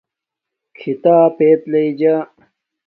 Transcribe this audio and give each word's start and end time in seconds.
کھیتاپ 0.77 1.35
ایت 1.45 1.61
لݵجا 1.71 2.15